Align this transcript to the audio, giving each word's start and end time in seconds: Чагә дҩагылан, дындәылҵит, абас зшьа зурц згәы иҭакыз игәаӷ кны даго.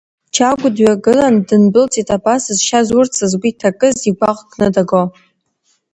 Чагә 0.35 0.65
дҩагылан, 0.75 1.35
дындәылҵит, 1.47 2.09
абас 2.15 2.43
зшьа 2.57 2.81
зурц 2.87 3.13
згәы 3.31 3.47
иҭакыз 3.51 3.97
игәаӷ 4.09 4.39
кны 4.49 4.67
даго. 4.75 5.03